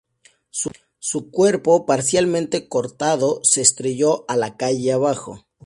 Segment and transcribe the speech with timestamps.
[0.97, 5.45] Su cuerpo parcialmente cortado se estrelló a la calle abajo.